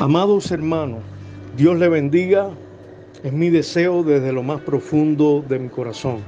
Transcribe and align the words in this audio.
Amados 0.00 0.52
hermanos, 0.52 1.00
Dios 1.56 1.76
le 1.76 1.88
bendiga. 1.88 2.50
Es 3.24 3.32
mi 3.32 3.50
deseo 3.50 4.04
desde 4.04 4.32
lo 4.32 4.44
más 4.44 4.60
profundo 4.60 5.44
de 5.48 5.58
mi 5.58 5.68
corazón. 5.68 6.18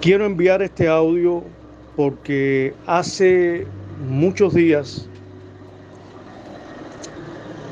Quiero 0.00 0.26
enviar 0.26 0.62
este 0.62 0.86
audio 0.86 1.42
porque 1.96 2.72
hace 2.86 3.66
muchos 4.08 4.54
días, 4.54 5.08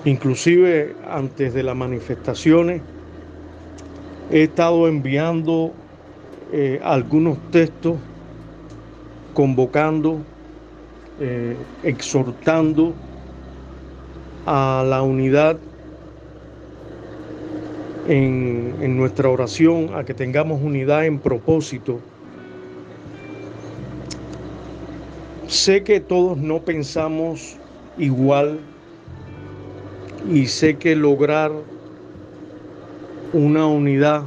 inclusive 0.04 0.96
antes 1.08 1.54
de 1.54 1.62
las 1.62 1.76
manifestaciones, 1.76 2.82
he 4.32 4.42
estado 4.42 4.88
enviando 4.88 5.72
eh, 6.52 6.80
algunos 6.82 7.38
textos 7.52 7.98
convocando, 9.34 10.18
eh, 11.20 11.56
exhortando 11.84 12.92
a 14.46 14.84
la 14.86 15.02
unidad 15.02 15.56
en, 18.06 18.74
en, 18.80 18.96
nuestra 18.96 19.28
oración, 19.28 19.90
a 19.94 20.04
que 20.04 20.14
tengamos 20.14 20.60
unidad 20.62 21.06
en 21.06 21.18
propósito. 21.18 22.00
Sé 25.46 25.82
que 25.82 26.00
todos 26.00 26.36
no 26.36 26.60
pensamos 26.60 27.56
igual 27.96 28.60
y 30.30 30.46
sé 30.46 30.76
que 30.76 30.96
lograr 30.96 31.52
una 33.32 33.66
unidad 33.66 34.24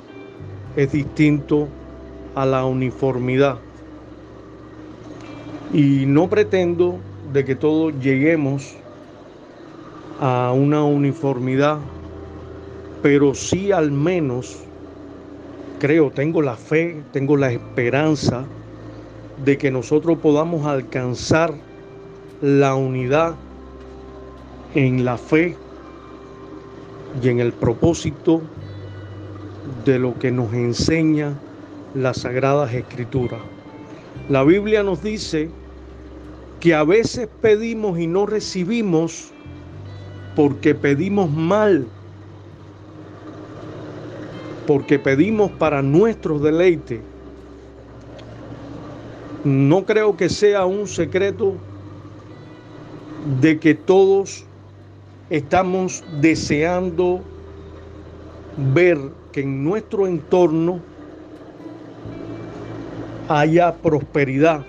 es 0.76 0.92
distinto 0.92 1.68
a 2.36 2.46
la 2.46 2.66
uniformidad. 2.66 3.58
Y 5.74 6.06
no 6.06 6.30
pretendo 6.30 7.00
de 7.34 7.44
que 7.44 7.56
todos 7.56 7.94
lleguemos 8.00 8.76
a 10.20 10.52
una 10.52 10.84
uniformidad, 10.84 11.80
pero 13.02 13.34
sí 13.34 13.72
al 13.72 13.92
menos 13.92 14.60
creo, 15.80 16.10
tengo 16.12 16.42
la 16.42 16.56
fe, 16.56 17.02
tengo 17.12 17.38
la 17.38 17.52
esperanza 17.52 18.46
de 19.44 19.58
que 19.58 19.70
nosotros 19.70 20.18
podamos 20.20 20.66
alcanzar 20.66 21.54
la 22.42 22.76
unidad 22.76 23.36
en 24.74 25.06
la 25.06 25.18
fe 25.18 25.56
y 27.22 27.30
en 27.30 27.40
el 27.40 27.54
propósito 27.54 28.42
de 29.86 30.00
lo 30.00 30.18
que 30.18 30.32
nos 30.32 30.54
enseña 30.54 31.34
las 31.94 32.18
sagradas 32.18 32.74
escrituras. 32.74 33.40
La 34.30 34.44
Biblia 34.44 34.84
nos 34.84 35.04
dice 35.04 35.50
que 36.60 36.74
a 36.74 36.84
veces 36.84 37.30
pedimos 37.42 38.00
y 38.00 38.08
no 38.08 38.26
recibimos 38.26 39.32
porque 40.38 40.76
pedimos 40.76 41.32
mal, 41.32 41.88
porque 44.68 45.00
pedimos 45.00 45.50
para 45.50 45.82
nuestro 45.82 46.38
deleite. 46.38 47.02
No 49.44 49.84
creo 49.84 50.16
que 50.16 50.30
sea 50.30 50.68
un 50.68 50.88
secreto 50.88 51.56
de 53.42 53.58
que 53.58 53.74
todos 53.74 54.46
estamos 55.32 56.04
deseando 56.22 57.22
ver 58.76 59.00
que 59.32 59.42
en 59.42 59.64
nuestro 59.64 60.06
entorno 60.06 60.82
haya 63.28 63.74
prosperidad. 63.74 64.64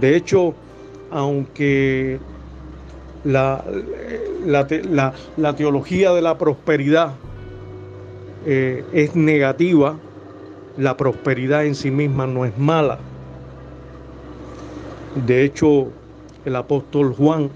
De 0.00 0.16
hecho, 0.16 0.54
aunque 1.10 2.18
la, 3.24 3.64
la, 4.44 5.56
teología 5.56 6.12
de 6.12 6.22
la 6.22 6.38
prosperidad 6.38 7.12
eh, 8.46 8.84
es 8.92 9.14
negativa, 9.14 9.96
la 10.76 10.96
prosperidad 10.96 11.66
en 11.66 11.74
sí 11.74 11.90
misma 11.90 12.26
no 12.26 12.44
es 12.44 12.56
mala. 12.56 12.98
De 15.26 15.44
hecho, 15.44 15.88
el 16.44 16.56
apóstol 16.56 17.14
Juan 17.14 17.50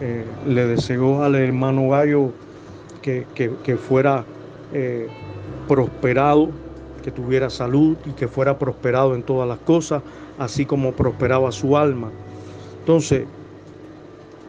eh, 0.00 0.24
le 0.46 0.66
deseó 0.66 1.22
al 1.22 1.34
hermano 1.36 1.88
Gallo 1.88 2.32
que, 3.00 3.76
fuera 3.76 4.24
eh, 4.74 5.08
prosperado, 5.66 6.50
que 7.02 7.10
tuviera 7.10 7.48
salud 7.48 7.96
y 8.04 8.10
que 8.10 8.28
fuera 8.28 8.58
prosperado 8.58 9.14
en 9.14 9.22
todas 9.22 9.48
las 9.48 9.58
cosas, 9.60 10.02
así 10.38 10.66
como 10.66 10.92
prosperaba 10.92 11.50
su 11.52 11.78
alma. 11.78 12.10
Entonces, 12.80 13.24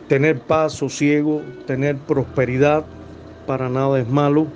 Tener 0.10 0.40
paz, 0.40 0.74
sosiego, 0.74 1.44
tener 1.68 1.96
prosperidad, 1.96 2.84
para 3.46 3.70
nada 3.70 4.00
es 4.00 4.10
malo. 4.10 4.48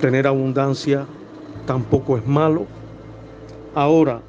Tener 0.00 0.26
abundancia 0.26 1.06
tampoco 1.66 2.16
es 2.16 2.26
malo. 2.26 2.66
Ahora, 3.74 4.22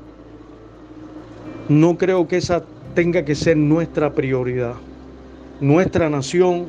no 1.70 1.98
creo 1.98 2.28
que 2.28 2.38
esa 2.38 2.64
tenga 2.94 3.24
que 3.24 3.36
ser 3.36 3.56
nuestra 3.56 4.14
prioridad. 4.14 4.76
Nuestra 5.62 6.10
nación 6.10 6.68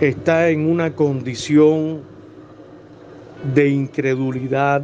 está 0.00 0.50
en 0.50 0.70
una 0.70 0.94
condición 0.94 2.02
de 3.54 3.70
incredulidad, 3.70 4.82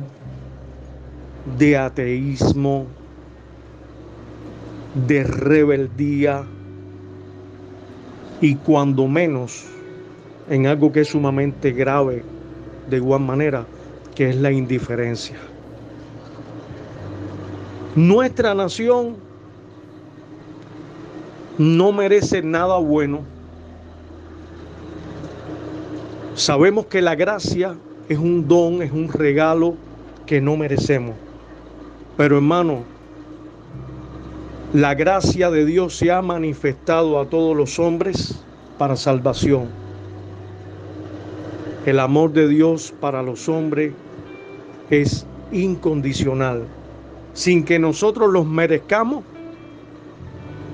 de 1.56 1.76
ateísmo, 1.76 2.86
de 5.06 5.24
rebeldía 5.24 6.44
y 8.40 8.54
cuando 8.56 9.06
menos 9.06 9.64
en 10.48 10.66
algo 10.66 10.92
que 10.92 11.00
es 11.00 11.08
sumamente 11.08 11.72
grave 11.72 12.22
de 12.88 12.96
igual 12.96 13.20
manera, 13.20 13.66
que 14.14 14.30
es 14.30 14.36
la 14.36 14.50
indiferencia. 14.50 15.36
Nuestra 17.94 18.54
nación 18.54 19.16
no 21.58 21.92
merece 21.92 22.42
nada 22.42 22.78
bueno. 22.78 23.20
Sabemos 26.34 26.86
que 26.86 27.00
la 27.00 27.14
gracia 27.14 27.74
es 28.08 28.18
un 28.18 28.46
don, 28.46 28.82
es 28.82 28.92
un 28.92 29.08
regalo 29.08 29.74
que 30.26 30.40
no 30.40 30.56
merecemos. 30.56 31.14
Pero 32.16 32.36
hermano, 32.36 32.84
la 34.76 34.94
gracia 34.94 35.50
de 35.50 35.64
Dios 35.64 35.96
se 35.96 36.12
ha 36.12 36.20
manifestado 36.20 37.18
a 37.18 37.24
todos 37.30 37.56
los 37.56 37.78
hombres 37.78 38.38
para 38.76 38.94
salvación. 38.94 39.68
El 41.86 41.98
amor 41.98 42.34
de 42.34 42.46
Dios 42.46 42.92
para 43.00 43.22
los 43.22 43.48
hombres 43.48 43.94
es 44.90 45.24
incondicional. 45.50 46.66
Sin 47.32 47.64
que 47.64 47.78
nosotros 47.78 48.30
los 48.30 48.44
merezcamos, 48.44 49.24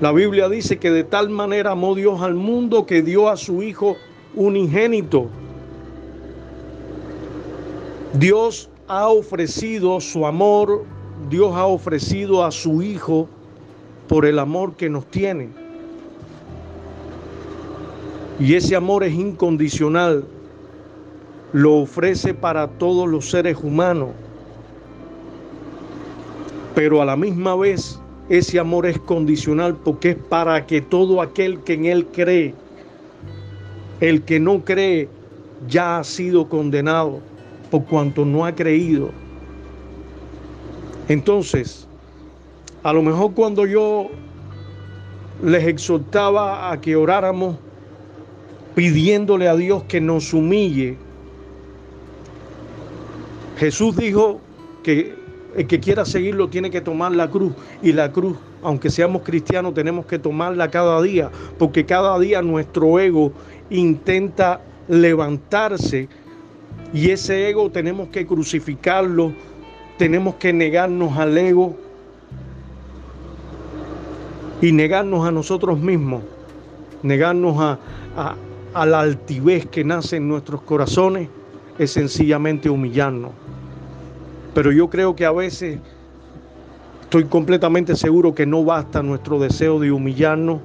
la 0.01 0.11
Biblia 0.11 0.49
dice 0.49 0.79
que 0.79 0.91
de 0.91 1.05
tal 1.05 1.29
manera 1.29 1.71
amó 1.71 1.95
Dios 1.95 2.21
al 2.21 2.35
mundo 2.35 2.85
que 2.85 3.03
dio 3.03 3.29
a 3.29 3.37
su 3.37 3.63
Hijo 3.63 3.95
unigénito. 4.35 5.29
Dios 8.11 8.69
ha 8.89 9.07
ofrecido 9.07 10.01
su 10.01 10.25
amor, 10.25 10.83
Dios 11.29 11.53
ha 11.55 11.67
ofrecido 11.67 12.43
a 12.43 12.51
su 12.51 12.81
Hijo 12.81 13.29
por 14.07 14.25
el 14.25 14.39
amor 14.39 14.75
que 14.75 14.89
nos 14.89 15.05
tiene. 15.07 15.49
Y 18.39 18.55
ese 18.55 18.75
amor 18.75 19.03
es 19.03 19.13
incondicional. 19.13 20.25
Lo 21.51 21.75
ofrece 21.75 22.33
para 22.33 22.67
todos 22.67 23.07
los 23.07 23.29
seres 23.29 23.57
humanos. 23.61 24.09
Pero 26.75 27.01
a 27.01 27.05
la 27.05 27.15
misma 27.15 27.55
vez 27.55 27.99
ese 28.29 28.59
amor 28.59 28.85
es 28.85 28.97
condicional 28.99 29.75
porque 29.75 30.11
es 30.11 30.15
para 30.15 30.65
que 30.65 30.81
todo 30.81 31.21
aquel 31.21 31.59
que 31.59 31.73
en 31.73 31.85
él 31.85 32.07
cree, 32.07 32.55
el 33.99 34.23
que 34.23 34.39
no 34.39 34.63
cree, 34.63 35.07
ya 35.67 35.99
ha 35.99 36.03
sido 36.03 36.49
condenado 36.49 37.19
por 37.69 37.85
cuanto 37.85 38.25
no 38.25 38.45
ha 38.45 38.53
creído. 38.53 39.11
Entonces, 41.07 41.87
a 42.83 42.93
lo 42.93 43.01
mejor 43.01 43.33
cuando 43.33 43.65
yo 43.65 44.09
les 45.41 45.65
exhortaba 45.65 46.71
a 46.71 46.79
que 46.81 46.95
oráramos 46.95 47.57
pidiéndole 48.75 49.47
a 49.47 49.55
Dios 49.55 49.83
que 49.83 50.01
nos 50.01 50.33
humille, 50.33 50.97
Jesús 53.57 53.95
dijo 53.95 54.41
que 54.83 55.15
el 55.55 55.67
que 55.67 55.79
quiera 55.79 56.03
seguirlo 56.05 56.49
tiene 56.49 56.69
que 56.71 56.81
tomar 56.81 57.11
la 57.11 57.29
cruz. 57.29 57.53
Y 57.81 57.93
la 57.93 58.11
cruz, 58.11 58.37
aunque 58.63 58.89
seamos 58.89 59.21
cristianos, 59.21 59.73
tenemos 59.73 60.05
que 60.05 60.19
tomarla 60.19 60.69
cada 60.69 61.01
día, 61.01 61.29
porque 61.57 61.85
cada 61.85 62.17
día 62.19 62.41
nuestro 62.41 62.99
ego 62.99 63.31
intenta 63.69 64.61
levantarse 64.87 66.09
y 66.93 67.11
ese 67.11 67.49
ego 67.49 67.71
tenemos 67.71 68.09
que 68.09 68.25
crucificarlo, 68.25 69.33
tenemos 69.97 70.35
que 70.35 70.51
negarnos 70.51 71.17
al 71.17 71.37
ego 71.37 71.77
Y 74.61 74.71
negarnos 74.71 75.27
a 75.27 75.31
nosotros 75.31 75.79
mismos, 75.79 76.23
negarnos 77.01 77.57
a, 77.59 78.35
la 78.85 78.99
altivez 78.99 79.67
que 79.67 79.83
nace 79.83 80.17
en 80.17 80.27
nuestros 80.27 80.61
corazones, 80.61 81.29
es 81.77 81.91
sencillamente 81.91 82.69
humillarnos. 82.69 83.31
Pero 84.53 84.71
yo 84.71 84.89
creo 84.89 85.15
que 85.15 85.25
a 85.25 85.31
veces 85.31 85.79
estoy 87.01 87.25
completamente 87.25 87.95
seguro 87.95 88.33
que 88.33 88.45
no 88.45 88.63
basta 88.63 89.03
nuestro 89.03 89.39
deseo 89.39 89.79
de 89.79 89.91
humillarnos. 89.91 90.61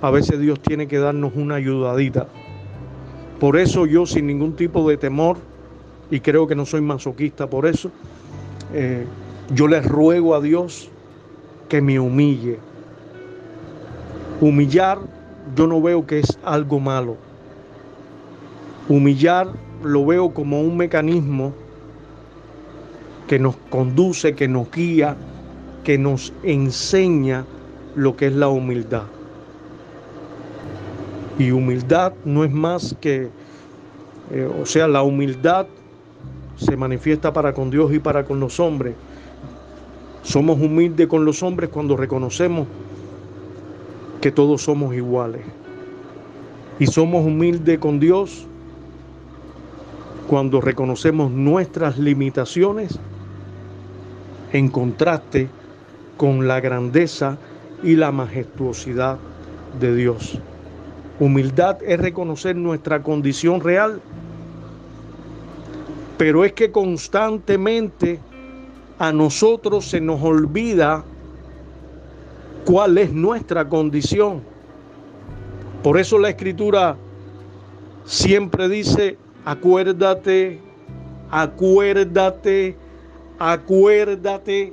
A 0.00 0.10
veces 0.10 0.40
Dios 0.40 0.60
tiene 0.60 0.88
que 0.88 0.98
darnos 0.98 1.32
una 1.36 1.56
ayudadita. 1.56 2.26
Por 3.40 3.56
eso 3.56 3.86
yo 3.86 4.06
sin 4.06 4.26
ningún 4.26 4.56
tipo 4.56 4.88
de 4.88 4.96
temor, 4.96 5.36
y 6.10 6.20
creo 6.20 6.46
que 6.46 6.54
no 6.54 6.66
soy 6.66 6.80
masoquista 6.80 7.48
por 7.48 7.66
eso, 7.66 7.90
eh, 8.72 9.04
yo 9.52 9.68
le 9.68 9.80
ruego 9.80 10.34
a 10.34 10.40
Dios 10.40 10.90
que 11.68 11.80
me 11.80 11.98
humille. 11.98 12.58
Humillar 14.40 14.98
yo 15.56 15.66
no 15.66 15.80
veo 15.80 16.06
que 16.06 16.20
es 16.20 16.38
algo 16.44 16.80
malo. 16.80 17.16
Humillar 18.88 19.48
lo 19.82 20.06
veo 20.06 20.32
como 20.32 20.60
un 20.60 20.76
mecanismo 20.76 21.52
que 23.28 23.38
nos 23.38 23.56
conduce, 23.70 24.34
que 24.34 24.48
nos 24.48 24.70
guía, 24.70 25.16
que 25.84 25.98
nos 25.98 26.32
enseña 26.42 27.44
lo 27.94 28.16
que 28.16 28.26
es 28.26 28.32
la 28.32 28.48
humildad. 28.48 29.04
Y 31.38 31.50
humildad 31.50 32.12
no 32.24 32.44
es 32.44 32.52
más 32.52 32.94
que, 33.00 33.28
eh, 34.30 34.50
o 34.60 34.66
sea, 34.66 34.86
la 34.88 35.02
humildad 35.02 35.66
se 36.56 36.76
manifiesta 36.76 37.32
para 37.32 37.52
con 37.52 37.70
Dios 37.70 37.92
y 37.92 37.98
para 37.98 38.24
con 38.24 38.40
los 38.40 38.60
hombres. 38.60 38.94
Somos 40.24 40.58
humildes 40.58 41.06
con 41.06 41.26
los 41.26 41.42
hombres 41.42 41.68
cuando 41.68 41.96
reconocemos 41.98 42.66
que 44.22 44.32
todos 44.32 44.62
somos 44.62 44.94
iguales. 44.94 45.42
Y 46.78 46.86
somos 46.86 47.26
humildes 47.26 47.78
con 47.78 48.00
Dios 48.00 48.46
cuando 50.26 50.62
reconocemos 50.62 51.30
nuestras 51.30 51.98
limitaciones 51.98 52.98
en 54.52 54.68
contraste 54.68 55.48
con 56.16 56.48
la 56.48 56.58
grandeza 56.58 57.36
y 57.82 57.96
la 57.96 58.10
majestuosidad 58.10 59.18
de 59.78 59.94
Dios. 59.94 60.40
Humildad 61.20 61.82
es 61.82 62.00
reconocer 62.00 62.56
nuestra 62.56 63.02
condición 63.02 63.60
real, 63.60 64.00
pero 66.16 66.46
es 66.46 66.54
que 66.54 66.72
constantemente 66.72 68.20
a 68.98 69.12
nosotros 69.12 69.86
se 69.86 70.00
nos 70.00 70.22
olvida 70.22 71.04
cuál 72.64 72.98
es 72.98 73.12
nuestra 73.12 73.68
condición. 73.68 74.42
Por 75.82 75.98
eso 75.98 76.18
la 76.18 76.30
escritura 76.30 76.96
siempre 78.04 78.68
dice, 78.68 79.18
acuérdate, 79.44 80.60
acuérdate, 81.30 82.76
acuérdate. 83.38 84.72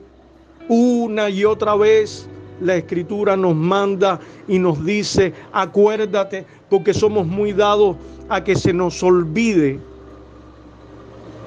Una 0.70 1.30
y 1.30 1.44
otra 1.44 1.76
vez 1.76 2.30
la 2.62 2.76
escritura 2.76 3.36
nos 3.36 3.56
manda 3.56 4.20
y 4.48 4.60
nos 4.60 4.86
dice, 4.86 5.34
acuérdate, 5.52 6.46
porque 6.70 6.94
somos 6.94 7.26
muy 7.28 7.52
dados 7.52 7.98
a 8.30 8.44
que 8.44 8.56
se 8.56 8.72
nos 8.72 9.04
olvide 9.04 9.80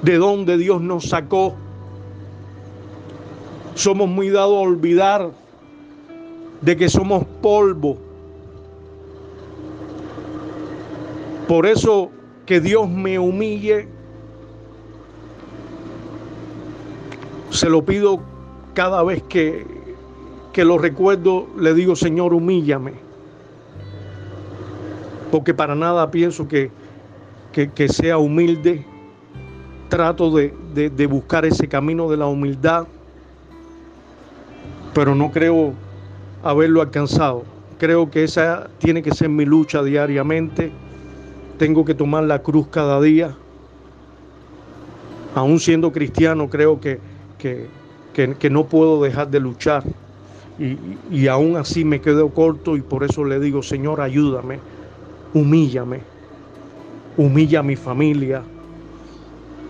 de 0.03 0.17
dónde 0.17 0.57
Dios 0.57 0.81
nos 0.81 1.05
sacó. 1.05 1.55
Somos 3.75 4.07
muy 4.07 4.29
dados 4.29 4.55
a 4.55 4.61
olvidar 4.61 5.31
de 6.61 6.77
que 6.77 6.87
somos 6.89 7.25
polvo. 7.41 7.97
Por 11.45 11.65
eso 11.65 12.09
que 12.45 12.61
Dios 12.61 12.89
me 12.89 13.19
humille, 13.19 13.87
se 17.49 17.69
lo 17.69 17.83
pido 17.83 18.21
cada 18.73 19.03
vez 19.03 19.21
que, 19.23 19.67
que 20.53 20.63
lo 20.63 20.77
recuerdo, 20.77 21.47
le 21.59 21.73
digo, 21.73 21.97
Señor, 21.97 22.33
humíllame. 22.33 22.93
Porque 25.31 25.53
para 25.53 25.75
nada 25.75 26.09
pienso 26.11 26.47
que, 26.47 26.71
que, 27.51 27.89
sea 27.89 28.17
humilde. 28.17 28.85
Trato 29.89 30.31
de, 30.31 30.53
de 30.73 31.07
buscar 31.07 31.45
ese 31.45 31.67
camino 31.67 32.09
de 32.09 32.17
la 32.17 32.25
humildad, 32.25 32.87
pero 34.95 35.13
no 35.13 35.29
creo 35.29 35.73
haberlo 36.41 36.81
alcanzado. 36.81 37.43
Creo 37.77 38.09
que 38.09 38.23
esa 38.23 38.69
tiene 38.79 39.03
que 39.03 39.13
ser 39.13 39.27
mi 39.27 39.43
lucha 39.43 39.83
diariamente. 39.83 40.71
Tengo 41.57 41.83
que 41.83 41.93
tomar 41.93 42.23
la 42.23 42.41
cruz 42.41 42.67
cada 42.71 43.01
día. 43.01 43.35
Aún 45.35 45.59
siendo 45.59 45.91
cristiano, 45.91 46.49
creo 46.49 46.79
que, 46.79 46.99
que, 47.37 48.49
no 48.49 48.67
puedo 48.67 49.03
dejar 49.03 49.29
de 49.29 49.41
luchar. 49.41 49.83
Y, 50.57 50.77
y, 51.11 51.27
aún 51.27 51.57
así 51.57 51.83
me 51.83 51.99
quedo 51.99 52.29
corto 52.29 52.77
y 52.77 52.81
por 52.81 53.03
eso 53.03 53.25
le 53.25 53.41
digo, 53.41 53.61
Señor, 53.61 53.99
ayúdame, 53.99 54.59
humíllame, 55.33 55.99
humilla 57.17 57.59
a 57.59 57.63
mi 57.63 57.75
familia, 57.75 58.41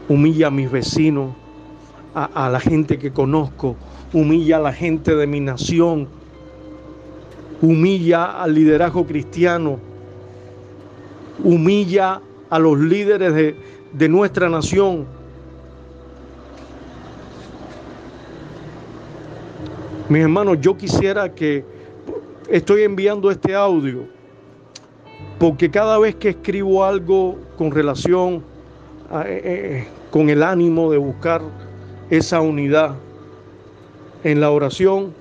humilla 0.08 0.48
a 0.48 0.52
mis 0.52 0.70
vecinos, 0.70 1.34
a, 2.16 2.50
la 2.50 2.62
gente 2.62 2.98
que 2.98 3.12
conozco, 3.12 3.76
humilla 4.14 4.56
a 4.58 4.62
la 4.62 4.74
gente 4.74 5.16
de 5.16 5.28
mi 5.28 5.42
nación, 5.42 6.08
humilla 7.62 8.42
al 8.42 8.56
liderazgo 8.56 9.06
cristiano, 9.06 9.80
humilla 11.44 12.22
a 12.50 12.60
los 12.60 12.80
líderes 12.80 13.34
de, 13.92 14.10
nuestra 14.10 14.48
nación. 14.48 15.06
Mis 20.08 20.22
hermanos, 20.22 20.58
yo 20.62 20.78
quisiera 20.78 21.34
que 21.34 21.66
estoy 22.50 22.84
enviando 22.84 23.30
este 23.30 23.56
audio 23.56 24.04
porque 25.38 25.70
cada 25.70 25.98
vez 25.98 26.16
que 26.16 26.30
escribo 26.30 26.86
algo 26.86 27.38
con 27.58 27.72
relación 27.72 28.44
eh, 29.26 29.42
eh, 29.44 29.88
con 30.12 30.30
el 30.30 30.44
ánimo 30.44 30.92
de 30.92 30.98
buscar 30.98 31.42
esa 32.10 32.42
unidad 32.42 32.96
en 34.24 34.40
la 34.42 34.52
oración, 34.52 35.14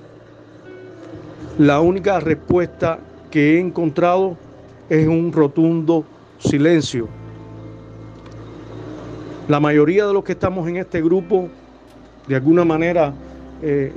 la 1.57 1.79
única 1.79 2.19
respuesta 2.19 2.99
que 3.31 3.55
he 3.55 3.59
encontrado 3.59 4.37
es 4.89 5.07
un 5.07 5.31
rotundo 5.31 6.05
silencio. 6.39 7.07
La 9.47 9.59
mayoría 9.59 10.05
de 10.05 10.13
los 10.13 10.23
que 10.23 10.33
estamos 10.33 10.67
en 10.67 10.77
este 10.77 11.01
grupo, 11.01 11.49
de 12.27 12.35
alguna 12.35 12.65
manera, 12.65 13.13
eh, 13.61 13.93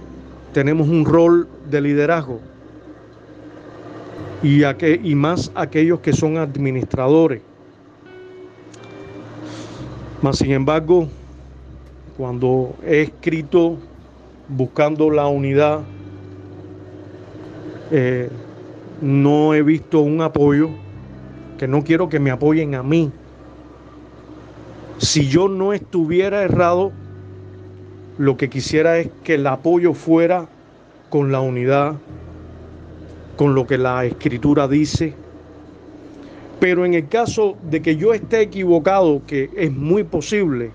tenemos 0.53 0.89
un 0.89 1.05
rol 1.05 1.49
de 1.71 1.81
liderazgo. 1.81 2.41
Y, 4.43 4.63
y 4.65 5.15
más 5.15 5.51
aquellos 5.55 6.01
que 6.01 6.13
son 6.13 6.37
administradores. 6.37 7.43
Mas, 10.23 10.39
sin 10.39 10.53
embargo, 10.53 11.09
cuando 12.19 12.75
he 12.85 13.03
escrito 13.03 13.79
buscando 14.49 15.09
la 15.09 15.29
unidad 15.29 15.83
eh, 17.93 18.29
no 19.01 19.55
he 19.55 19.63
visto 19.63 20.01
un 20.01 20.21
apoyo, 20.21 20.69
que 21.59 21.69
no 21.69 21.85
quiero 21.85 22.09
que 22.09 22.19
me 22.19 22.33
apoyen 22.33 22.75
a 22.75 22.83
mí. 22.83 23.13
Si 24.99 25.29
yo 25.29 25.49
no 25.49 25.73
estuviera 25.73 26.43
errado, 26.43 26.91
lo 28.19 28.37
que 28.37 28.51
quisiera 28.51 28.99
es 28.99 29.09
que 29.23 29.37
el 29.37 29.47
apoyo 29.47 29.95
fuera 29.95 30.49
con 31.09 31.31
la 31.31 31.41
unidad, 31.41 31.95
con 33.37 33.55
lo 33.55 33.67
que 33.67 33.79
la 33.79 34.05
escritura 34.05 34.67
dice. 34.67 35.15
Pero 36.59 36.85
en 36.85 36.95
el 36.95 37.09
caso 37.09 37.57
de 37.71 37.81
que 37.81 37.97
yo 37.97 38.13
esté 38.13 38.41
equivocado, 38.41 39.23
que 39.25 39.49
es 39.57 39.73
muy 39.73 40.03
posible, 40.03 40.73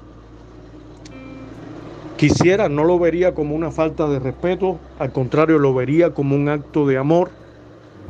quisiera, 2.24 2.70
no 2.70 2.86
lo 2.86 2.98
vería 2.98 3.34
como 3.34 3.54
una 3.54 3.70
falta 3.70 4.08
de 4.08 4.18
respeto, 4.18 4.80
al 4.98 5.12
contrario, 5.12 5.60
lo 5.60 5.74
vería 5.74 6.14
como 6.14 6.38
un 6.38 6.48
acto 6.48 6.88
de 6.88 6.98
amor. 6.98 7.32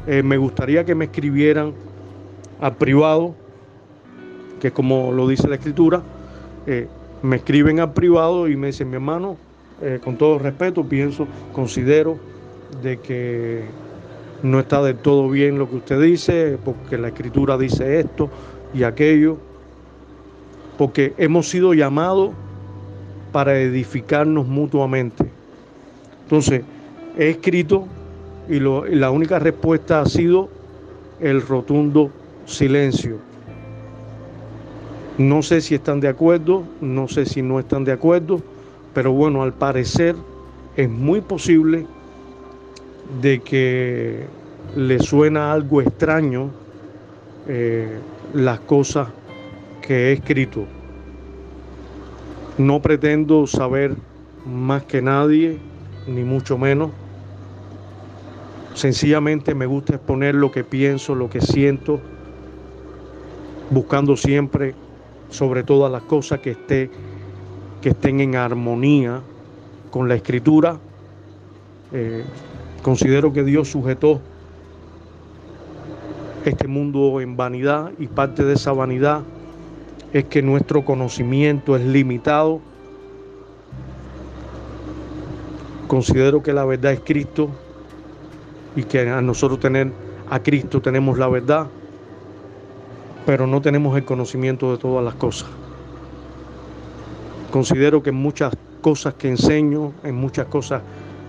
Eh, 0.06 0.22
me 0.22 0.38
gustaría 0.38 0.86
que 0.86 0.94
me 0.94 1.06
escribieran 1.06 1.74
al 2.62 2.76
privado, 2.76 3.34
que 4.62 4.70
como 4.70 5.12
lo 5.12 5.28
dice 5.28 5.48
la 5.48 5.56
escritura, 5.56 6.04
eh, 6.68 6.88
me 7.24 7.38
escriben 7.38 7.80
al 7.80 7.94
privado 7.94 8.48
y 8.48 8.56
me 8.56 8.68
dicen, 8.68 8.92
mi 8.92 8.98
hermano, 8.98 9.36
eh, 9.82 10.00
con 10.04 10.16
todo 10.16 10.38
respeto, 10.38 10.84
pienso, 10.84 11.26
considero 11.52 12.20
de 12.84 12.98
que 12.98 13.64
no 14.44 14.60
está 14.60 14.84
del 14.84 14.98
todo 14.98 15.28
bien 15.28 15.58
lo 15.58 15.68
que 15.68 15.78
usted 15.78 16.00
dice, 16.00 16.60
porque 16.64 17.00
la 17.00 17.08
escritura 17.08 17.58
dice 17.58 18.00
esto 18.00 18.30
y 18.76 18.84
aquello, 18.84 19.38
porque 20.78 21.16
hemos 21.18 21.50
sido 21.50 21.74
llamados 21.74 22.30
para 23.34 23.60
edificarnos 23.60 24.48
mutuamente. 24.48 25.26
Entonces, 26.24 26.62
he 27.18 27.32
escrito 27.32 27.88
y, 28.48 28.60
la 28.60 29.12
única 29.12 29.40
respuesta 29.40 30.00
ha 30.00 30.06
sido 30.06 30.50
el 31.20 31.42
rotundo 31.42 32.12
silencio. 32.46 33.18
No 35.18 35.42
sé 35.42 35.62
si 35.62 35.76
están 35.76 36.00
de 36.00 36.08
acuerdo, 36.08 36.64
no 36.80 37.08
sé 37.08 37.26
si 37.26 37.42
no 37.42 37.60
están 37.60 37.84
de 37.84 37.92
acuerdo, 37.92 38.42
pero 38.94 39.12
bueno, 39.12 39.44
al 39.44 39.54
parecer 39.54 40.16
es 40.76 40.90
muy 40.90 41.22
posible 41.22 41.86
de 43.22 43.40
que 43.42 44.26
le 44.76 45.00
suena 45.00 45.52
algo 45.52 45.82
extraño 45.82 46.50
eh, 47.48 48.00
las 48.34 48.60
cosas 48.62 49.10
que 49.82 50.10
he 50.10 50.14
escrito. 50.14 50.66
No 52.58 52.82
pretendo 52.82 53.48
saber 53.48 53.96
más 54.46 54.84
que 54.84 55.02
nadie, 55.02 55.58
ni 56.08 56.24
mucho 56.24 56.58
menos. 56.58 56.92
Sencillamente 58.76 59.56
me 59.56 59.66
gusta 59.66 59.96
exponer 59.96 60.36
lo 60.36 60.52
que 60.52 60.64
pienso, 60.64 61.16
lo 61.16 61.30
que 61.30 61.42
siento, 61.42 62.00
buscando 63.70 64.16
siempre, 64.16 64.76
sobre 65.30 65.64
todas 65.64 65.92
las 65.92 66.04
cosas, 66.04 66.40
que, 66.42 66.52
esté, 66.52 66.92
que 67.82 67.90
estén 67.90 68.20
en 68.20 68.36
armonía 68.36 69.22
con 69.90 70.08
la 70.08 70.16
escritura. 70.16 70.78
Eh, 71.92 72.24
considero 72.84 73.34
que 73.34 73.44
Dios 73.44 73.70
sujetó 73.70 74.22
este 76.46 76.68
mundo 76.68 77.20
en 77.22 77.36
vanidad 77.36 77.92
y 77.98 78.08
parte 78.08 78.44
de 78.44 78.54
esa 78.54 78.74
vanidad 78.74 79.22
es 80.14 80.26
que 80.26 80.42
nuestro 80.42 80.86
conocimiento 80.86 81.76
es 81.76 81.84
limitado. 81.84 82.62
Considero 85.88 86.42
que 86.42 86.54
la 86.54 86.64
verdad 86.66 86.94
es 86.94 87.02
Cristo 87.02 87.50
y 88.76 88.84
que 88.84 89.10
a 89.10 89.22
nosotros 89.22 89.60
tener 89.60 89.92
a 90.30 90.40
Cristo 90.40 90.82
tenemos 90.82 91.18
la 91.18 91.28
verdad, 91.28 91.68
pero 93.26 93.46
no 93.46 93.62
tenemos 93.62 93.98
el 93.98 94.06
conocimiento 94.06 94.72
de 94.72 94.78
todas 94.78 95.04
las 95.04 95.16
cosas. 95.16 95.50
Considero 97.52 98.02
que 98.02 98.12
en 98.12 98.16
muchas 98.16 98.56
cosas 98.82 99.16
que 99.16 99.30
enseño, 99.30 99.94
en 100.04 100.16
muchas 100.16 100.48
cosas 100.48 100.82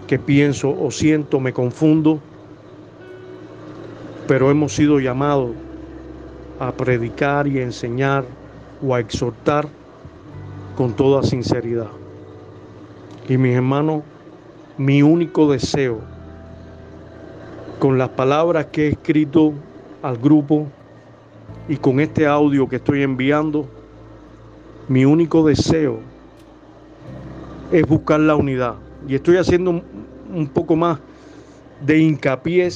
que 0.06 0.18
pienso 0.18 0.70
o 0.70 0.90
siento, 0.90 1.40
me 1.40 1.52
confundo 1.52 2.20
pero 4.26 4.50
hemos 4.50 4.72
sido 4.74 5.00
llamados 5.00 5.50
a 6.58 6.72
predicar 6.72 7.46
y 7.46 7.58
a 7.58 7.62
enseñar 7.62 8.24
o 8.84 8.94
a 8.94 9.00
exhortar 9.00 9.68
con 10.76 10.92
toda 10.92 11.22
sinceridad. 11.22 11.88
Y 13.28 13.38
mis 13.38 13.54
hermanos, 13.54 14.02
mi 14.76 15.02
único 15.02 15.50
deseo, 15.50 16.00
con 17.78 17.98
las 17.98 18.10
palabras 18.10 18.66
que 18.66 18.86
he 18.86 18.88
escrito 18.90 19.52
al 20.02 20.18
grupo 20.18 20.66
y 21.68 21.76
con 21.76 22.00
este 22.00 22.26
audio 22.26 22.68
que 22.68 22.76
estoy 22.76 23.02
enviando, 23.02 23.66
mi 24.88 25.04
único 25.04 25.46
deseo 25.46 26.00
es 27.72 27.86
buscar 27.86 28.20
la 28.20 28.36
unidad. 28.36 28.74
Y 29.08 29.14
estoy 29.14 29.38
haciendo 29.38 29.82
un 30.32 30.46
poco 30.48 30.76
más 30.76 30.98
de 31.84 31.98
hincapié 31.98 32.68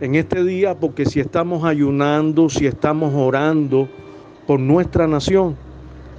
en 0.00 0.14
este 0.14 0.42
día 0.44 0.74
porque 0.74 1.04
si 1.06 1.20
estamos 1.20 1.64
ayunando, 1.64 2.48
si 2.48 2.66
estamos 2.66 3.12
orando 3.14 3.88
por 4.46 4.60
nuestra 4.60 5.06
nación, 5.06 5.56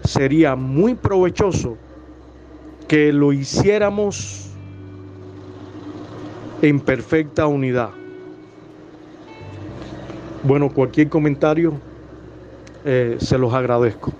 sería 0.03 0.55
muy 0.55 0.95
provechoso 0.95 1.77
que 2.87 3.13
lo 3.13 3.33
hiciéramos 3.33 4.49
en 6.61 6.79
perfecta 6.79 7.47
unidad. 7.47 7.91
Bueno, 10.43 10.69
cualquier 10.69 11.09
comentario 11.09 11.73
eh, 12.83 13.17
se 13.19 13.37
los 13.37 13.53
agradezco. 13.53 14.11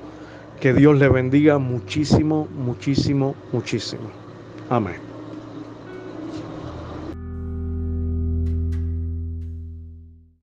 Que 0.60 0.74
Dios 0.74 0.98
le 1.00 1.10
bendiga 1.10 1.58
muchísimo, 1.58 2.48
muchísimo, 2.56 3.36
muchísimo. 3.52 4.12
Amén. 4.70 5.11